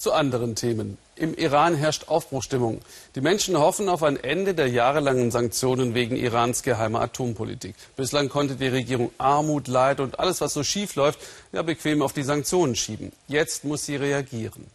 [0.00, 0.96] Zu anderen Themen.
[1.16, 2.82] Im Iran herrscht Aufbruchstimmung.
[3.16, 7.74] Die Menschen hoffen auf ein Ende der jahrelangen Sanktionen wegen Irans geheimer Atompolitik.
[7.96, 11.18] Bislang konnte die Regierung Armut, Leid und alles, was so schief läuft,
[11.50, 13.10] ja bequem auf die Sanktionen schieben.
[13.26, 14.68] Jetzt muss sie reagieren.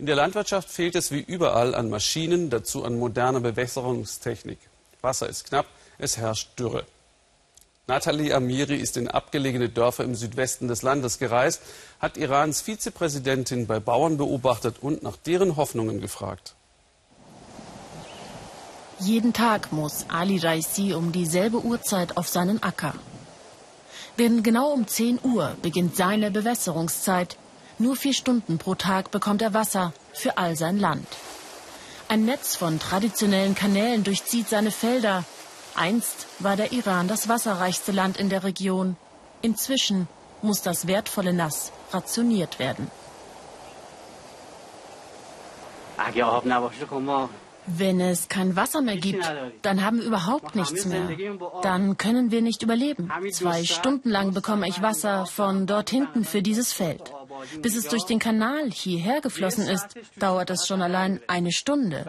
[0.00, 4.58] In der Landwirtschaft fehlt es wie überall an Maschinen, dazu an moderner Bewässerungstechnik.
[5.02, 5.66] Wasser ist knapp,
[5.98, 6.84] es herrscht Dürre.
[7.86, 11.60] Nathalie Amiri ist in abgelegene Dörfer im Südwesten des Landes gereist,
[12.00, 16.54] hat Irans Vizepräsidentin bei Bauern beobachtet und nach deren Hoffnungen gefragt.
[19.00, 22.94] Jeden Tag muss Ali Raisi um dieselbe Uhrzeit auf seinen Acker.
[24.18, 27.36] Denn genau um 10 Uhr beginnt seine Bewässerungszeit.
[27.78, 31.08] Nur vier Stunden pro Tag bekommt er Wasser für all sein Land.
[32.08, 35.24] Ein Netz von traditionellen Kanälen durchzieht seine Felder,
[35.76, 38.96] Einst war der Iran das wasserreichste Land in der Region.
[39.42, 40.08] Inzwischen
[40.42, 42.90] muss das wertvolle Nass rationiert werden.
[47.66, 49.24] Wenn es kein Wasser mehr gibt,
[49.62, 51.08] dann haben wir überhaupt nichts mehr.
[51.62, 53.10] Dann können wir nicht überleben.
[53.32, 57.10] Zwei Stunden lang bekomme ich Wasser von dort hinten für dieses Feld.
[57.62, 62.04] Bis es durch den Kanal hierher geflossen ist, dauert es schon allein eine Stunde.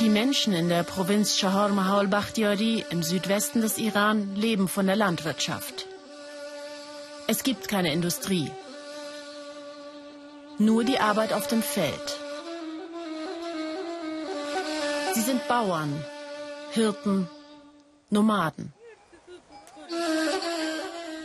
[0.00, 4.96] Die Menschen in der Provinz Chahar Mahal Bakhtiari im Südwesten des Iran leben von der
[4.96, 5.86] Landwirtschaft.
[7.28, 8.50] Es gibt keine Industrie,
[10.58, 12.18] nur die Arbeit auf dem Feld.
[15.14, 16.04] Sie sind Bauern,
[16.72, 17.28] Hirten,
[18.10, 18.72] Nomaden.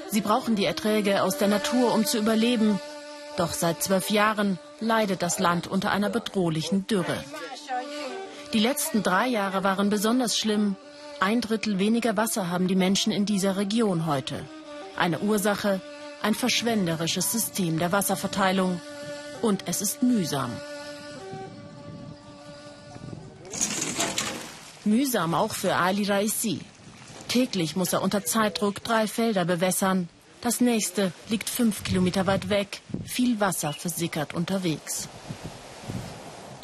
[0.09, 2.79] Sie brauchen die Erträge aus der Natur, um zu überleben.
[3.37, 7.23] Doch seit zwölf Jahren leidet das Land unter einer bedrohlichen Dürre.
[8.53, 10.77] Die letzten drei Jahre waren besonders schlimm.
[11.19, 14.45] Ein Drittel weniger Wasser haben die Menschen in dieser Region heute.
[14.95, 15.81] Eine Ursache,
[16.21, 18.79] ein verschwenderisches System der Wasserverteilung.
[19.41, 20.51] Und es ist mühsam.
[24.85, 26.61] Mühsam auch für Ali Raisi.
[27.27, 30.07] Täglich muss er unter Zeitdruck drei Felder bewässern.
[30.39, 32.81] Das nächste liegt fünf Kilometer weit weg.
[33.05, 35.09] Viel Wasser versickert unterwegs.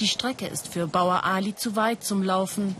[0.03, 2.75] Die Strecke ist für Bauer Ali zu weit zum Laufen.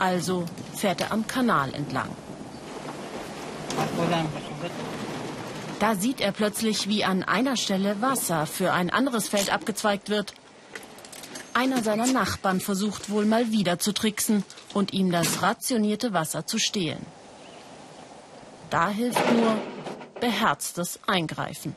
[0.00, 2.08] Also fährt er am Kanal entlang.
[5.78, 10.34] Da sieht er plötzlich, wie an einer Stelle Wasser für ein anderes Feld abgezweigt wird.
[11.54, 14.42] Einer seiner Nachbarn versucht wohl mal wieder zu tricksen
[14.74, 17.06] und ihm das rationierte Wasser zu stehlen.
[18.70, 19.56] Da hilft nur
[20.20, 21.76] beherztes Eingreifen.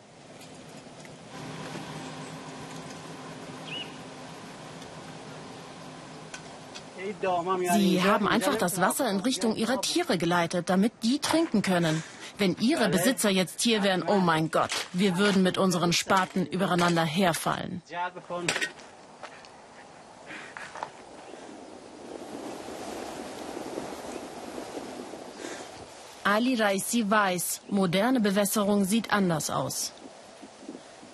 [7.75, 12.03] Sie haben einfach das Wasser in Richtung ihrer Tiere geleitet, damit die trinken können.
[12.37, 17.03] Wenn ihre Besitzer jetzt hier wären, oh mein Gott, wir würden mit unseren Spaten übereinander
[17.03, 17.81] herfallen.
[26.23, 29.91] Ali Raisi weiß, moderne Bewässerung sieht anders aus.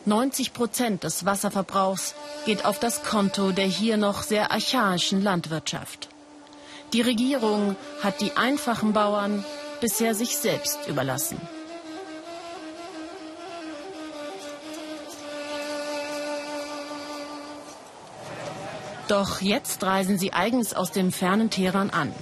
[0.05, 2.15] 90 Prozent des Wasserverbrauchs
[2.45, 6.09] geht auf das Konto der hier noch sehr archaischen Landwirtschaft.
[6.93, 9.43] Die Regierung hat die einfachen Bauern
[9.81, 11.39] bisher sich selbst überlassen.
[19.07, 22.13] Doch jetzt reisen sie eigens aus dem fernen Teheran an.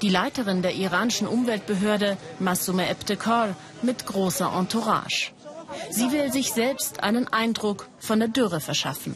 [0.00, 5.32] Die Leiterin der iranischen Umweltbehörde, Massume Ebtekar, mit großer Entourage.
[5.90, 9.14] Sie will sich selbst einen Eindruck von der Dürre verschaffen.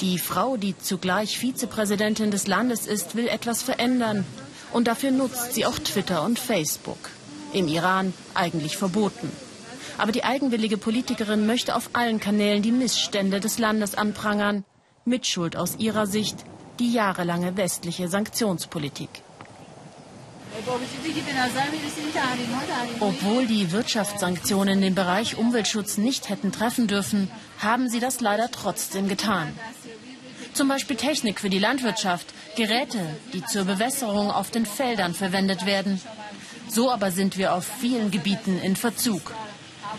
[0.00, 4.24] Die Frau, die zugleich Vizepräsidentin des Landes ist, will etwas verändern.
[4.72, 7.10] Und dafür nutzt sie auch Twitter und Facebook.
[7.52, 9.32] Im Iran eigentlich verboten.
[9.96, 14.64] Aber die eigenwillige Politikerin möchte auf allen Kanälen die Missstände des Landes anprangern.
[15.04, 16.36] Mitschuld aus ihrer Sicht
[16.78, 19.10] die jahrelange westliche Sanktionspolitik.
[23.00, 29.08] Obwohl die Wirtschaftssanktionen den Bereich Umweltschutz nicht hätten treffen dürfen, haben sie das leider trotzdem
[29.08, 29.52] getan.
[30.54, 32.26] Zum Beispiel Technik für die Landwirtschaft,
[32.56, 32.98] Geräte,
[33.32, 36.00] die zur Bewässerung auf den Feldern verwendet werden.
[36.68, 39.34] So aber sind wir auf vielen Gebieten in Verzug.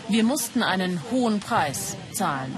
[0.08, 2.54] Wir mussten einen hohen Preis zahlen.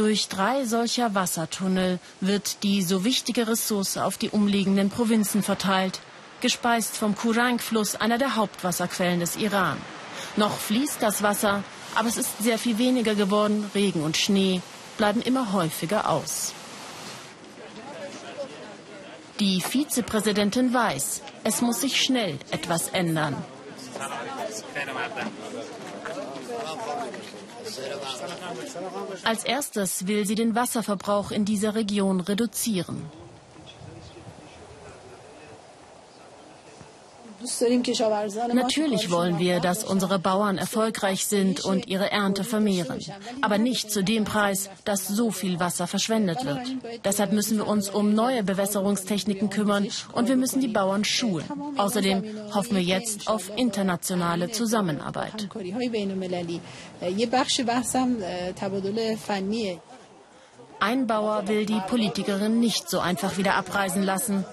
[0.00, 6.00] Durch drei solcher Wassertunnel wird die so wichtige Ressource auf die umliegenden Provinzen verteilt,
[6.40, 9.76] gespeist vom Kurang-Fluss, einer der Hauptwasserquellen des Iran.
[10.36, 11.62] Noch fließt das Wasser,
[11.94, 13.70] aber es ist sehr viel weniger geworden.
[13.74, 14.62] Regen und Schnee
[14.96, 16.54] bleiben immer häufiger aus.
[19.38, 23.36] Die Vizepräsidentin weiß, es muss sich schnell etwas ändern.
[29.24, 33.04] Als erstes will sie den Wasserverbrauch in dieser Region reduzieren.
[38.52, 43.00] Natürlich wollen wir, dass unsere Bauern erfolgreich sind und ihre Ernte vermehren.
[43.40, 46.76] Aber nicht zu dem Preis, dass so viel Wasser verschwendet wird.
[47.04, 51.46] Deshalb müssen wir uns um neue Bewässerungstechniken kümmern und wir müssen die Bauern schulen.
[51.76, 55.48] Außerdem hoffen wir jetzt auf internationale Zusammenarbeit.
[60.82, 64.44] Ein Bauer will die Politikerin nicht so einfach wieder abreisen lassen.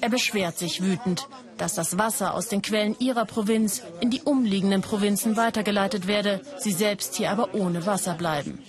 [0.00, 1.26] Er beschwert sich wütend,
[1.58, 6.72] dass das Wasser aus den Quellen ihrer Provinz in die umliegenden Provinzen weitergeleitet werde, sie
[6.72, 8.62] selbst hier aber ohne Wasser bleiben.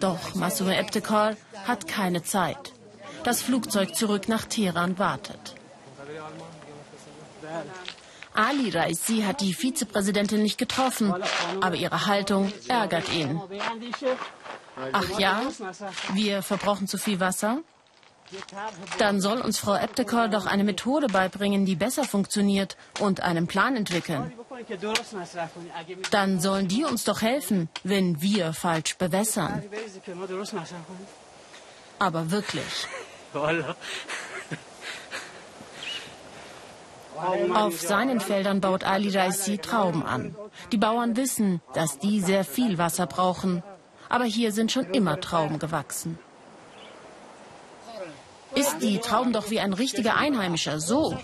[0.00, 2.72] Doch Masume Ebtekar hat keine Zeit.
[3.24, 5.54] Das Flugzeug zurück nach Teheran wartet.
[8.34, 11.12] Ali Raisi hat die Vizepräsidentin nicht getroffen,
[11.60, 13.40] aber ihre Haltung ärgert ihn.
[14.92, 15.42] Ach ja,
[16.14, 17.58] wir verbrauchen zu viel Wasser?
[18.98, 23.76] Dann soll uns Frau Eptekor doch eine Methode beibringen, die besser funktioniert und einen Plan
[23.76, 24.32] entwickeln.
[26.10, 29.62] Dann sollen die uns doch helfen, wenn wir falsch bewässern.
[31.98, 32.86] Aber wirklich.
[37.54, 40.36] Auf seinen Feldern baut Ali Raisi Trauben an.
[40.70, 43.62] Die Bauern wissen, dass die sehr viel Wasser brauchen.
[44.08, 46.18] Aber hier sind schon immer Trauben gewachsen.
[48.80, 51.16] Die Trauben doch wie ein richtiger Einheimischer, so.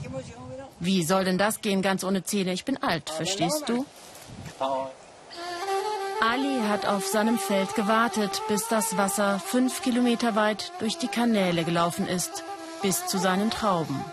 [0.81, 2.53] Wie soll denn das gehen, ganz ohne Zähne?
[2.53, 3.87] Ich bin alt, verstehst du?
[6.21, 11.65] Ali hat auf seinem Feld gewartet, bis das Wasser fünf Kilometer weit durch die Kanäle
[11.65, 12.45] gelaufen ist,
[12.83, 14.05] bis zu seinen Trauben.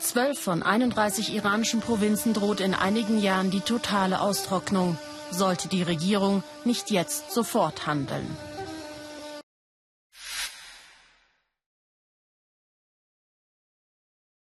[0.00, 4.98] Zwölf von 31 iranischen Provinzen droht in einigen Jahren die totale Austrocknung,
[5.30, 8.26] sollte die Regierung nicht jetzt sofort handeln.